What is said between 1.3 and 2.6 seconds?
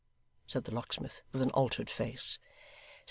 with an altered face.